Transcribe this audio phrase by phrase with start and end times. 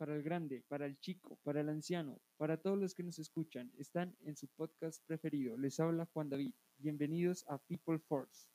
[0.00, 3.70] para el grande, para el chico, para el anciano, para todos los que nos escuchan,
[3.76, 5.58] están en su podcast preferido.
[5.58, 6.52] Les habla Juan David.
[6.78, 8.48] Bienvenidos a People Force.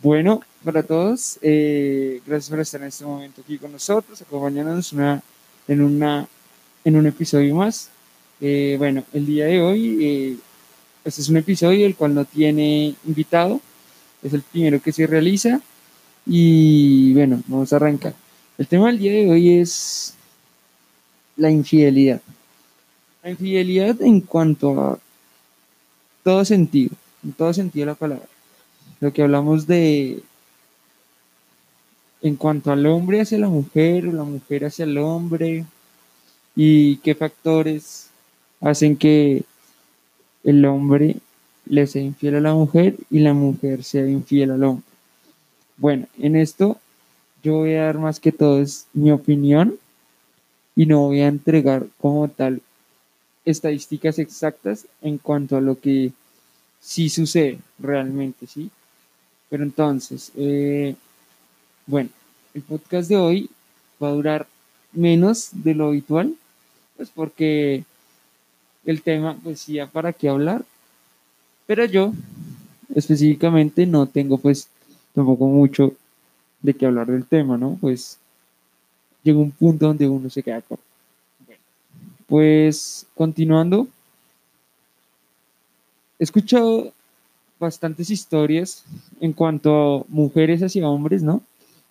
[0.00, 5.22] Bueno, para todos, eh, gracias por estar en este momento aquí con nosotros, acompañándonos una,
[5.68, 6.28] en, una,
[6.84, 7.90] en un episodio más.
[8.40, 10.38] Eh, bueno, el día de hoy,
[11.04, 13.60] este es un episodio el cual no tiene invitado,
[14.22, 15.60] es el primero que se realiza
[16.26, 18.14] y bueno, vamos a arrancar.
[18.58, 20.14] El tema del día de hoy es
[21.36, 22.20] la infidelidad.
[23.22, 24.98] La infidelidad en cuanto a
[26.24, 28.32] todo sentido, en todo sentido de la palabra
[29.02, 30.22] lo que hablamos de
[32.22, 35.66] en cuanto al hombre hacia la mujer o la mujer hacia el hombre
[36.54, 38.08] y qué factores
[38.60, 39.42] hacen que
[40.44, 41.16] el hombre
[41.66, 44.84] le sea infiel a la mujer y la mujer sea infiel al hombre.
[45.76, 46.78] Bueno, en esto
[47.42, 49.76] yo voy a dar más que todo es mi opinión
[50.76, 52.62] y no voy a entregar como tal
[53.44, 56.12] estadísticas exactas en cuanto a lo que
[56.80, 58.70] sí sucede realmente, ¿sí?
[59.48, 60.94] Pero entonces, eh,
[61.86, 62.10] bueno,
[62.54, 63.50] el podcast de hoy
[64.02, 64.46] va a durar
[64.92, 66.34] menos de lo habitual,
[66.96, 67.84] pues porque
[68.84, 70.64] el tema, pues sí, para qué hablar,
[71.66, 72.12] pero yo
[72.94, 74.68] específicamente no tengo pues
[75.14, 75.94] tampoco mucho
[76.60, 77.78] de qué hablar del tema, ¿no?
[77.80, 78.18] Pues
[79.22, 80.84] llega un punto donde uno se queda corto.
[81.46, 81.62] Bueno,
[82.26, 83.88] pues continuando,
[86.18, 86.92] he escuchado
[87.58, 88.84] bastantes historias
[89.20, 91.42] en cuanto a mujeres hacia hombres, ¿no?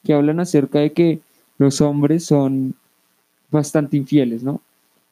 [0.04, 1.20] Que hablan acerca de que
[1.58, 2.74] los hombres son
[3.52, 4.62] bastante infieles, ¿no?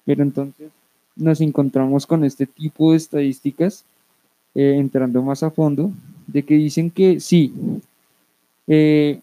[0.05, 0.71] Pero entonces
[1.15, 3.83] nos encontramos con este tipo de estadísticas,
[4.55, 5.91] eh, entrando más a fondo,
[6.27, 7.53] de que dicen que sí,
[8.67, 9.19] eh,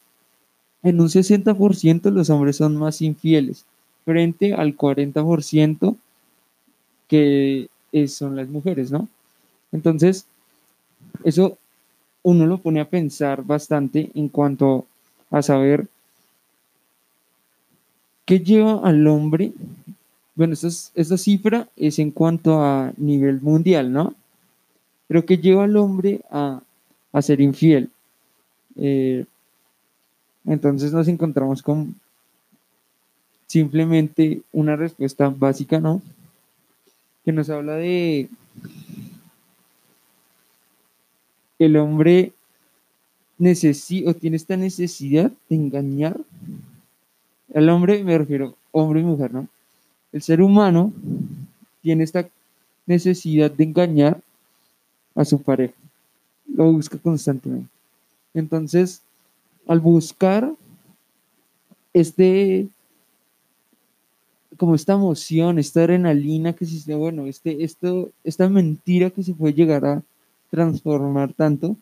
[0.82, 3.64] en un 60% los hombres son más infieles,
[4.04, 5.96] frente al 40%
[7.08, 7.68] que
[8.08, 9.08] son las mujeres, ¿no?
[9.72, 10.26] Entonces,
[11.24, 11.56] eso
[12.22, 14.86] uno lo pone a pensar bastante en cuanto
[15.30, 15.88] a saber
[18.24, 19.52] qué lleva al hombre.
[20.34, 24.14] Bueno, esta, cifra es en cuanto a nivel mundial, ¿no?
[25.08, 26.60] Pero qué lleva al hombre a,
[27.22, 27.88] ser infiel.
[28.76, 29.24] Eh,
[30.44, 31.94] entonces nos encontramos con
[33.46, 36.02] simplemente una respuesta básica, ¿no?
[37.24, 38.28] Que nos habla de
[41.58, 42.32] el hombre
[43.38, 46.20] necesita o tiene esta necesidad de engañar.
[47.54, 49.48] Al hombre me refiero, hombre y mujer, ¿no?
[50.12, 50.92] El ser humano
[51.82, 52.28] tiene esta
[52.86, 54.20] necesidad de engañar
[55.14, 55.74] a su pareja.
[56.46, 57.68] Lo busca constantemente.
[58.34, 59.02] Entonces,
[59.66, 60.52] al buscar
[61.92, 62.68] este,
[64.56, 69.54] como esta emoción, esta adrenalina que se, bueno, este, esto, esta mentira que se puede
[69.54, 70.02] llegar a
[70.50, 71.76] transformar tanto,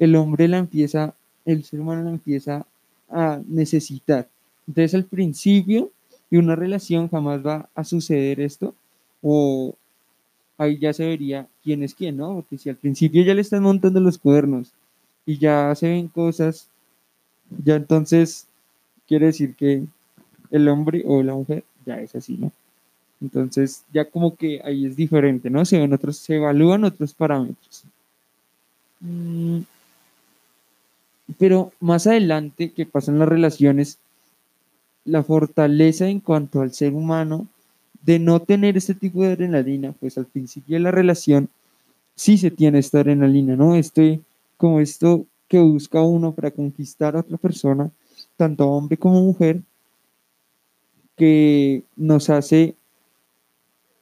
[0.00, 2.66] el hombre la empieza, el ser humano la empieza
[3.08, 4.28] a necesitar.
[4.66, 5.90] Entonces al principio
[6.30, 8.74] de una relación jamás va a suceder esto,
[9.22, 9.74] o
[10.58, 12.34] ahí ya se vería quién es quién, ¿no?
[12.34, 14.72] Porque si al principio ya le están montando los cuernos
[15.26, 16.68] y ya se ven cosas,
[17.64, 18.46] ya entonces
[19.06, 19.84] quiere decir que
[20.50, 22.52] el hombre o la mujer ya es así, ¿no?
[23.20, 25.64] Entonces, ya como que ahí es diferente, ¿no?
[25.66, 27.84] Se ven otros, se evalúan otros parámetros.
[29.00, 29.60] Mm,
[31.38, 33.98] pero más adelante, que pasan las relaciones,
[35.04, 37.46] la fortaleza en cuanto al ser humano
[38.02, 41.48] de no tener este tipo de adrenalina, pues al principio de la relación
[42.14, 43.74] sí se tiene esta adrenalina, ¿no?
[43.74, 44.20] Este,
[44.56, 47.90] como esto que busca uno para conquistar a otra persona,
[48.36, 49.60] tanto hombre como mujer,
[51.16, 52.74] que nos hace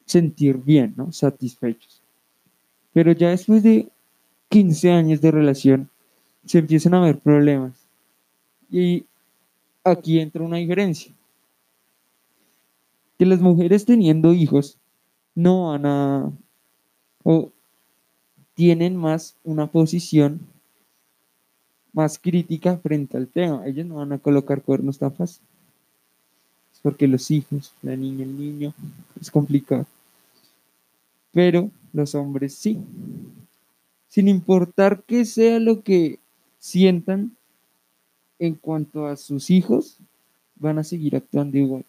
[0.04, 1.10] sentir bien, ¿no?
[1.12, 2.00] Satisfechos.
[2.92, 3.88] Pero ya después de
[4.48, 5.90] 15 años de relación,
[6.48, 7.72] se empiezan a ver problemas.
[8.70, 9.04] Y
[9.84, 11.12] aquí entra una diferencia.
[13.18, 14.78] Que las mujeres teniendo hijos
[15.34, 16.32] no van a
[17.22, 17.50] o
[18.54, 20.40] tienen más una posición
[21.92, 23.66] más crítica frente al tema.
[23.66, 25.42] Ellos no van a colocar cuernos tan fácil.
[26.72, 28.74] Es porque los hijos, la niña, el niño,
[29.20, 29.86] es complicado
[31.38, 32.78] pero los hombres sí.
[34.08, 36.18] Sin importar qué sea lo que
[36.58, 37.37] sientan
[38.38, 39.99] en cuanto a sus hijos,
[40.56, 41.84] van a seguir actuando igual.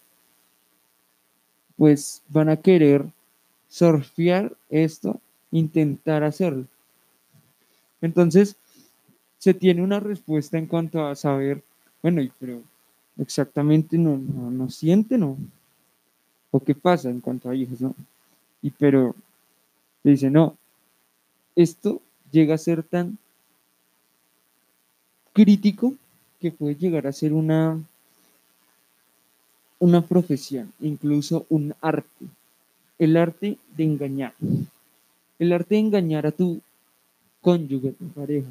[1.76, 3.04] pues van a querer
[3.68, 5.20] surfear esto,
[5.50, 6.66] intentar hacerlo.
[8.00, 8.56] Entonces,
[9.38, 11.62] se tiene una respuesta en cuanto a saber,
[12.02, 12.62] bueno, pero
[13.18, 15.36] exactamente no, no, no siente, ¿no?
[16.50, 17.94] ¿O qué pasa en cuanto a hijos, no?
[18.62, 19.14] Y pero
[20.04, 20.56] dice, no,
[21.56, 22.00] esto
[22.32, 23.18] llega a ser tan
[25.32, 25.94] crítico
[26.40, 27.80] que puede llegar a ser una,
[29.78, 32.26] una profesión, incluso un arte.
[32.98, 34.34] El arte de engañar.
[35.38, 36.60] El arte de engañar a tu
[37.40, 38.48] cónyuge, tu pareja.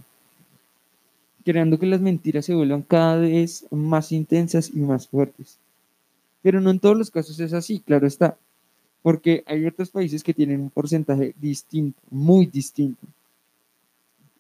[1.45, 5.57] Creando que las mentiras se vuelvan cada vez más intensas y más fuertes.
[6.41, 8.37] Pero no en todos los casos es así, claro está.
[9.01, 13.05] Porque hay otros países que tienen un porcentaje distinto, muy distinto.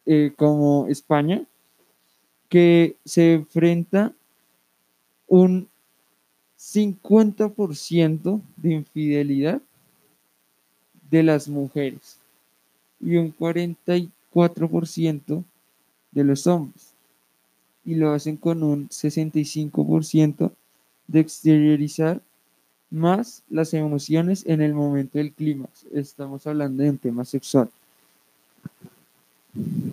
[0.05, 1.43] Eh, como España,
[2.49, 4.11] que se enfrenta
[5.27, 5.69] un
[6.59, 9.61] 50% de infidelidad
[11.09, 12.17] de las mujeres
[12.99, 15.43] y un 44%
[16.11, 16.89] de los hombres.
[17.85, 20.51] Y lo hacen con un 65%
[21.07, 22.21] de exteriorizar
[22.91, 25.85] más las emociones en el momento del clímax.
[25.93, 27.69] Estamos hablando de un tema sexual.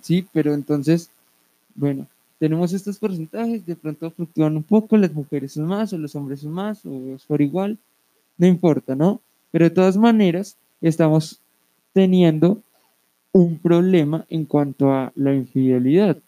[0.03, 1.11] Sí, pero entonces,
[1.75, 2.07] bueno,
[2.39, 6.41] tenemos estos porcentajes, de pronto fluctúan un poco, las mujeres son más o los hombres
[6.41, 7.79] son más o es por igual,
[8.39, 9.21] no importa, ¿no?
[9.51, 11.41] Pero de todas maneras, estamos
[11.93, 12.61] teniendo
[13.33, 16.19] un problema en cuanto a la infidelidad.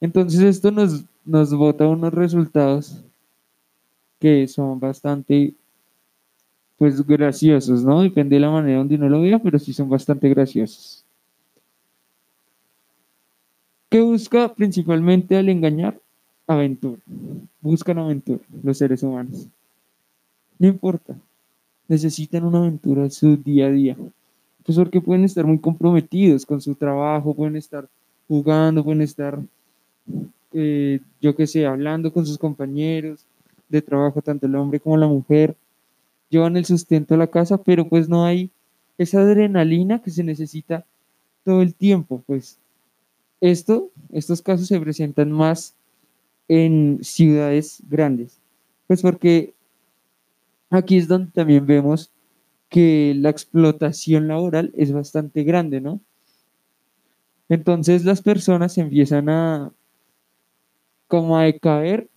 [0.00, 3.02] Entonces esto nos, nos bota unos resultados
[4.18, 5.54] que son bastante,
[6.78, 8.02] pues, graciosos, ¿no?
[8.02, 11.03] Depende de la manera donde uno lo vea, pero sí son bastante graciosos.
[13.94, 16.00] ¿Qué busca principalmente al engañar?
[16.48, 17.00] Aventura.
[17.60, 19.46] Buscan aventura los seres humanos.
[20.58, 21.16] No importa.
[21.86, 23.96] Necesitan una aventura en su día a día.
[24.66, 27.88] Pues porque pueden estar muy comprometidos con su trabajo, pueden estar
[28.26, 29.38] jugando, pueden estar,
[30.52, 33.24] eh, yo qué sé, hablando con sus compañeros
[33.68, 35.54] de trabajo, tanto el hombre como la mujer.
[36.30, 38.50] Llevan el sustento a la casa, pero pues no hay
[38.98, 40.84] esa adrenalina que se necesita
[41.44, 42.58] todo el tiempo, pues
[43.50, 45.74] esto, estos casos se presentan más
[46.48, 48.40] en ciudades grandes,
[48.86, 49.52] pues porque
[50.70, 52.10] aquí es donde también vemos
[52.70, 56.00] que la explotación laboral es bastante grande, ¿no?
[57.50, 59.72] Entonces las personas empiezan a
[61.06, 62.08] como a decaer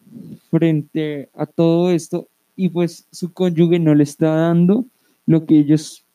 [0.49, 4.85] frente a todo esto y pues su cónyuge no le está dando
[5.25, 6.05] lo que ellos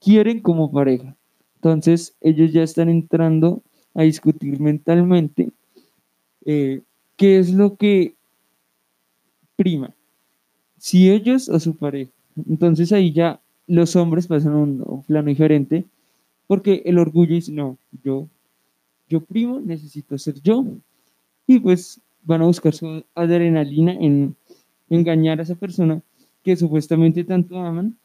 [0.00, 1.16] quieren como pareja.
[1.56, 3.62] Entonces ellos ya están entrando
[3.94, 5.50] a discutir mentalmente
[6.44, 6.82] eh,
[7.16, 8.14] qué es lo que
[9.56, 9.94] prima,
[10.78, 12.10] si ellos o su pareja.
[12.48, 15.84] Entonces ahí ya los hombres pasan a un, plano diferente
[16.46, 18.28] porque el orgullo dice, no, yo,
[19.08, 20.64] yo primo, necesito ser yo.
[21.46, 24.34] Y pues van a buscar su adrenalina en
[24.88, 26.02] engañar a esa persona
[26.42, 27.96] que supuestamente tanto aman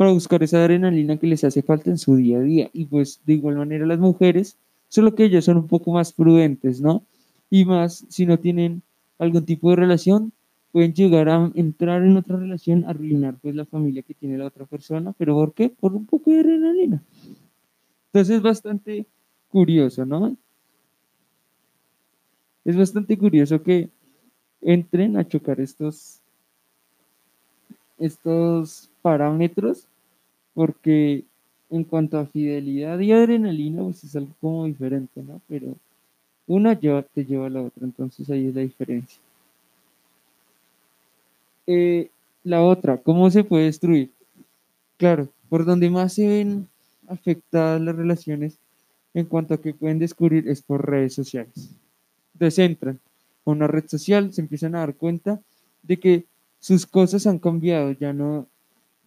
[0.00, 2.70] para buscar esa adrenalina que les hace falta en su día a día.
[2.72, 4.56] Y pues de igual manera las mujeres,
[4.88, 7.04] solo que ellas son un poco más prudentes, ¿no?
[7.50, 8.80] Y más si no tienen
[9.18, 10.32] algún tipo de relación,
[10.72, 14.64] pueden llegar a entrar en otra relación, arruinar pues la familia que tiene la otra
[14.64, 15.68] persona, pero ¿por qué?
[15.68, 17.02] Por un poco de adrenalina.
[18.06, 19.04] Entonces es bastante
[19.50, 20.34] curioso, ¿no?
[22.64, 23.90] Es bastante curioso que
[24.62, 26.20] entren a chocar estos
[27.98, 29.86] estos parámetros
[30.60, 31.24] porque
[31.70, 35.40] en cuanto a fidelidad y adrenalina, pues es algo como diferente, ¿no?
[35.48, 35.74] Pero
[36.46, 39.18] una lleva, te lleva a la otra, entonces ahí es la diferencia.
[41.66, 42.10] Eh,
[42.44, 44.10] la otra, ¿cómo se puede destruir?
[44.98, 46.68] Claro, por donde más se ven
[47.08, 48.58] afectadas las relaciones
[49.14, 51.70] en cuanto a que pueden descubrir es por redes sociales.
[52.34, 53.00] Entonces entran
[53.46, 55.40] a una red social, se empiezan a dar cuenta
[55.82, 56.24] de que
[56.58, 58.46] sus cosas han cambiado, ya no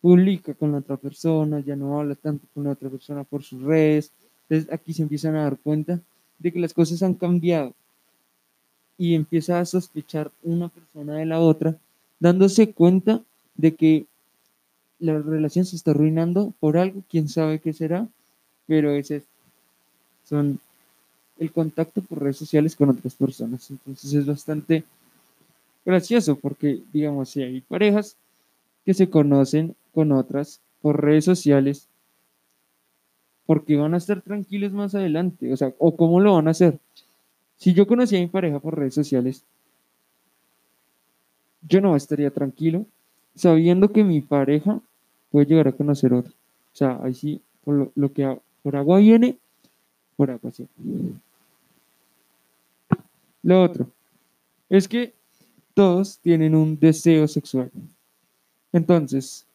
[0.04, 3.62] publica con la otra persona, ya no habla tanto con la otra persona por sus
[3.62, 4.12] redes.
[4.50, 5.98] Entonces aquí se empiezan a dar cuenta
[6.40, 7.74] de que las cosas han cambiado
[8.98, 11.78] y empieza a sospechar una persona de la otra,
[12.20, 13.22] dándose cuenta
[13.56, 14.06] de que
[15.00, 18.06] la relación se está arruinando por algo, quién sabe qué será,
[18.68, 19.24] pero ese
[20.28, 20.60] son
[21.40, 23.72] el contacto por redes sociales con otras personas.
[23.72, 24.84] Entonces es bastante
[25.86, 28.18] gracioso porque, digamos, si hay parejas
[28.84, 31.88] que se conocen con otras por redes sociales
[33.46, 36.80] porque van a estar tranquilos más adelante, o sea, o cómo lo van a hacer.
[37.58, 39.44] Si yo conocía a mi pareja por redes sociales,
[41.68, 42.86] yo no estaría tranquilo
[43.36, 44.80] sabiendo que mi pareja
[45.32, 46.32] puede llegar a conocer otro.
[46.32, 49.38] O sea, ahí sí, por lo, que por agua viene,
[50.16, 50.68] por agua sí.
[53.42, 53.88] Lo otro
[54.70, 55.14] es que
[55.74, 57.72] todos tienen un deseo sexual.
[58.72, 59.46] Entonces,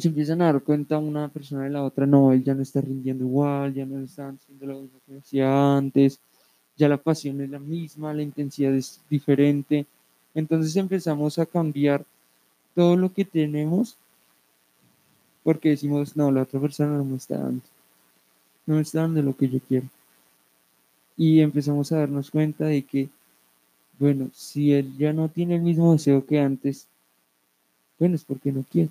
[0.00, 2.80] se empiezan a dar cuenta una persona de la otra, no, él ya no está
[2.80, 6.20] rindiendo igual, ya no está haciendo lo mismo que hacía antes,
[6.76, 9.86] ya la pasión es la misma, la intensidad es diferente.
[10.34, 12.04] Entonces empezamos a cambiar
[12.74, 13.96] todo lo que tenemos
[15.48, 17.62] porque decimos, no, la otra persona no me está dando,
[18.66, 19.86] no me está dando lo que yo quiero.
[21.16, 23.08] Y empezamos a darnos cuenta de que,
[23.98, 26.86] bueno, si él ya no tiene el mismo deseo que antes,
[27.98, 28.90] bueno, es porque no quiere.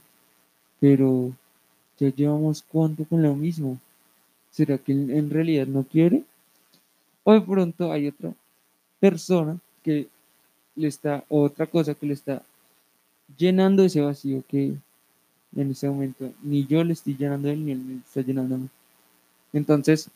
[0.80, 1.32] Pero
[1.98, 3.80] ya llevamos cuánto con lo mismo.
[4.52, 6.24] ¿Será que en realidad no quiere?
[7.24, 8.34] O de pronto hay otra
[9.00, 10.08] persona que
[10.76, 12.42] le está, otra cosa que le está
[13.38, 14.76] llenando ese vacío que
[15.56, 18.56] en ese momento ni yo le estoy llenando a él ni él me está llenando
[18.56, 18.70] a mí.
[19.54, 20.10] Entonces,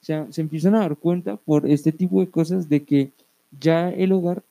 [0.00, 3.10] se, se empiezan a dar cuenta por este tipo de cosas de que
[3.60, 4.42] ya el hogar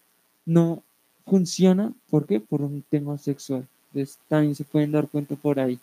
[0.45, 0.81] no
[1.25, 1.93] funciona.
[2.09, 2.39] ¿Por qué?
[2.39, 3.67] Por un tema sexual.
[3.93, 5.79] Entonces, también se pueden dar cuenta por ahí.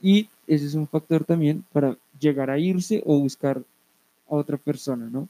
[0.00, 3.58] Y ese es un factor también para llegar a irse o buscar
[4.28, 5.28] a otra persona, ¿no?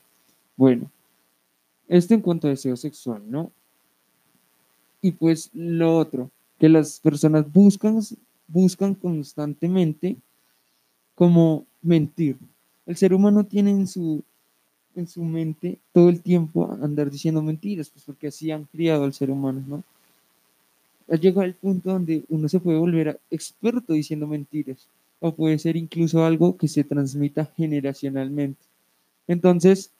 [0.56, 0.88] Bueno,
[1.88, 3.50] esto en cuanto a deseo sexual, ¿no?
[5.02, 8.00] Y pues lo otro, que las personas buscan,
[8.46, 10.16] buscan constantemente
[11.14, 12.36] como mentir.
[12.86, 14.22] El ser humano tiene en su,
[14.94, 19.12] en su mente todo el tiempo andar diciendo mentiras, pues porque así han criado al
[19.12, 19.84] ser humano, ¿no?
[21.10, 24.88] Ha llegado el punto donde uno se puede volver experto diciendo mentiras,
[25.20, 28.60] o puede ser incluso algo que se transmita generacionalmente.
[29.26, 29.90] Entonces,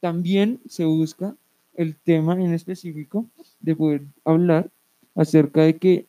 [0.00, 1.34] también se busca
[1.74, 3.26] el tema en específico
[3.60, 4.70] de poder hablar
[5.14, 6.06] acerca de que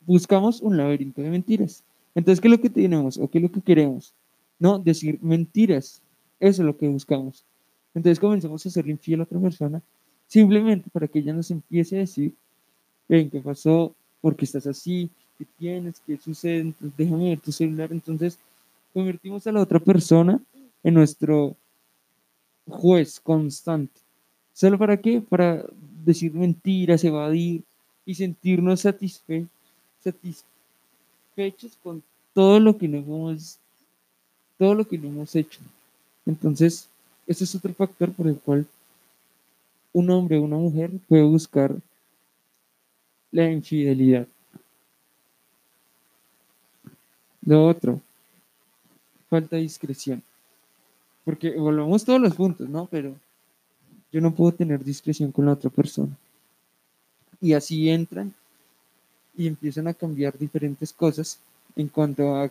[0.00, 1.82] buscamos un laberinto de mentiras.
[2.14, 4.14] Entonces, ¿qué es lo que tenemos o qué es lo que queremos?
[4.58, 6.00] No, decir mentiras.
[6.40, 7.44] Eso es lo que buscamos.
[7.94, 9.82] Entonces comenzamos a ser infiel a otra persona
[10.26, 12.34] simplemente para que ella nos empiece a decir,
[13.08, 13.94] ven, ¿qué pasó?
[14.20, 15.10] ¿Por qué estás así?
[15.38, 16.00] ¿Qué tienes?
[16.06, 16.72] ¿Qué sucede?
[16.96, 17.92] déjame ver tu celular.
[17.92, 18.38] Entonces
[18.92, 20.40] convertimos a la otra persona
[20.82, 21.56] en nuestro
[22.66, 24.00] juez constante.
[24.52, 25.20] ¿Solo para qué?
[25.20, 25.64] Para
[26.04, 27.62] decir mentiras, evadir
[28.04, 29.48] y sentirnos satisfechos
[31.82, 33.58] con todo lo que no hemos,
[34.58, 35.60] todo lo que no hemos hecho.
[36.24, 36.88] Entonces,
[37.26, 38.66] ese es otro factor por el cual
[39.92, 41.74] un hombre o una mujer puede buscar
[43.36, 44.26] la infidelidad.
[47.42, 48.00] Lo otro,
[49.28, 50.22] falta de discreción.
[51.22, 52.86] Porque volvamos todos los puntos, ¿no?
[52.86, 53.14] Pero
[54.10, 56.16] yo no puedo tener discreción con la otra persona.
[57.40, 58.32] Y así entran
[59.36, 61.38] y empiezan a cambiar diferentes cosas
[61.76, 62.50] en cuanto a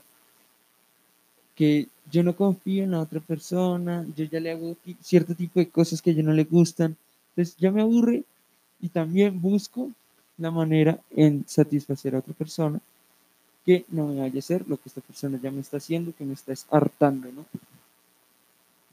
[1.56, 5.68] que yo no confío en la otra persona, yo ya le hago cierto tipo de
[5.68, 6.96] cosas que ella no le gustan,
[7.30, 8.24] entonces ya me aburre
[8.80, 9.90] y también busco
[10.38, 12.80] la manera en satisfacer a otra persona
[13.66, 16.26] que no me vaya a hacer lo que esta persona ya me está haciendo, que
[16.26, 17.46] me está hartando, ¿no?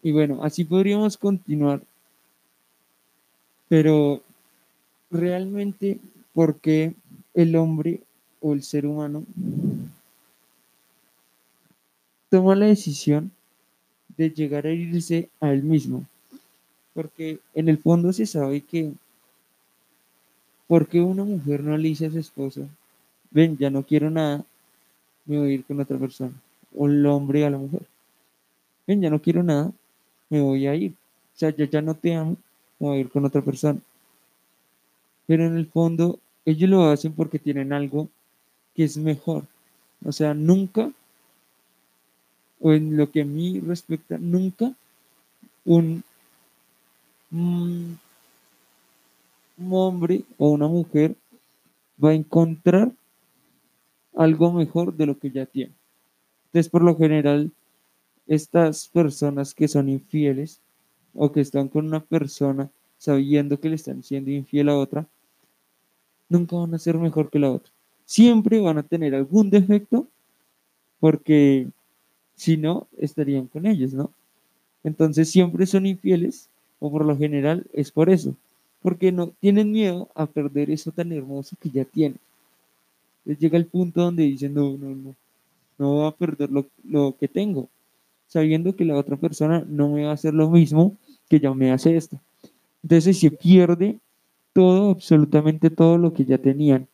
[0.02, 1.82] Y bueno, así podríamos continuar,
[3.68, 4.22] pero
[5.11, 5.99] realmente,
[6.32, 6.94] ¿por qué
[7.34, 8.00] el hombre
[8.40, 9.25] o el ser humano
[12.30, 13.30] toma la decisión
[14.16, 16.04] de llegar a irse a él mismo.
[16.94, 18.92] Porque en el fondo se sabe que,
[20.66, 22.69] porque una mujer no le dice a su esposo,
[23.31, 24.45] ven, ya no quiero nada,
[25.25, 26.33] me voy a ir con otra persona.
[26.75, 27.83] O el hombre a la mujer,
[28.87, 29.71] ven, ya no quiero nada,
[30.31, 30.92] me voy a ir.
[30.92, 32.37] O sea, yo ya no te amo,
[32.78, 33.81] me voy a ir con otra persona.
[35.26, 38.09] Pero en el fondo, ellos lo hacen porque tienen algo
[38.75, 39.45] que es mejor.
[40.04, 40.90] O sea, nunca
[42.62, 44.73] o en lo que a mí respecta, nunca
[45.64, 46.04] un,
[47.33, 47.99] un,
[49.71, 51.16] hombre o una mujer
[52.02, 52.92] va a encontrar
[54.14, 55.73] algo mejor de lo que ya tiene.
[56.47, 57.50] Entonces, por lo general,
[58.26, 60.61] estas personas que son infieles
[61.14, 65.06] o que están con una persona sabiendo que le están siendo infiel a otra,
[66.28, 67.73] nunca van a ser mejor que la otra.
[68.04, 70.06] Siempre van a tener algún defecto
[71.00, 71.66] porque
[72.37, 74.12] si no, estarían con ellos, ¿no?
[74.85, 76.49] Entonces siempre son infieles,
[76.80, 78.35] o por lo general es por eso,
[78.83, 82.19] porque no tienen miedo a perder eso tan hermoso que ya tienen.
[83.25, 85.15] Les llega el punto donde dicen, no, no, no,
[85.79, 87.69] no voy a perder lo, lo que tengo,
[88.27, 90.97] sabiendo que la otra persona no me va a hacer lo mismo
[91.29, 92.19] que ya me hace esto.
[92.83, 93.99] Entonces se pierde
[94.53, 96.89] todo, absolutamente todo lo que ya tenían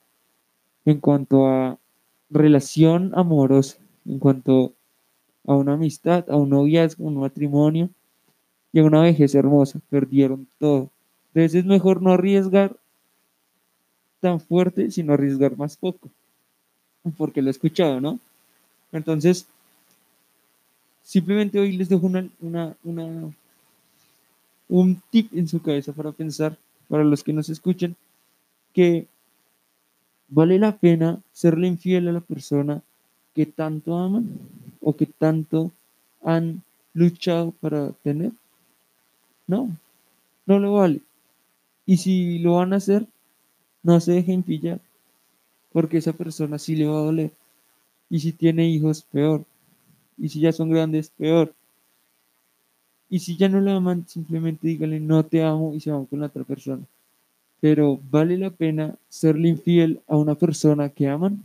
[0.85, 1.79] en cuanto a
[2.31, 4.73] relación amorosa, en cuanto
[5.47, 7.91] a una amistad, a un noviazgo, un matrimonio
[8.73, 9.81] y a una vejez hermosa.
[9.91, 10.91] Perdieron todo.
[11.45, 12.77] Es mejor no arriesgar
[14.21, 16.09] tan fuerte, sino arriesgar más poco.
[17.17, 18.19] Porque lo he escuchado, ¿no?
[18.93, 19.47] Entonces,
[21.03, 23.33] simplemente hoy les dejo una, una, una,
[24.69, 26.57] un tip en su cabeza para pensar,
[26.89, 27.97] para los que nos escuchan,
[28.73, 29.07] que
[30.29, 32.83] vale la pena serle infiel a la persona
[33.35, 34.29] que tanto aman
[34.81, 35.71] o que tanto
[36.23, 38.33] han luchado para tener.
[39.47, 39.71] No,
[40.47, 41.01] no lo vale.
[41.89, 43.07] Y si lo van a hacer,
[43.83, 44.79] no se dejen pillar,
[45.73, 47.33] porque esa persona sí le va a doler.
[48.11, 49.47] Y si tiene hijos, peor.
[50.19, 51.55] Y si ya son grandes, peor.
[53.09, 56.21] Y si ya no le aman, simplemente díganle no te amo y se van con
[56.21, 56.83] la otra persona.
[57.59, 61.43] Pero ¿vale la pena serle infiel a una persona que aman?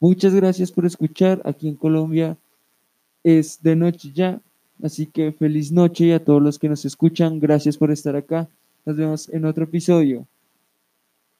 [0.00, 1.40] Muchas gracias por escuchar.
[1.46, 2.36] Aquí en Colombia
[3.24, 4.38] es de noche ya.
[4.82, 8.46] Así que feliz noche a todos los que nos escuchan, gracias por estar acá.
[8.86, 10.28] Nos vemos en otro episodio.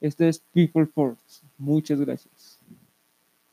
[0.00, 1.42] Este es People Force.
[1.56, 2.34] Muchas gracias.